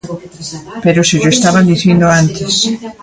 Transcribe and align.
¡Pero 0.85 1.03
se 1.09 1.15
llo 1.21 1.29
estaban 1.29 1.65
dicindo 1.71 2.05
antes! 2.19 2.53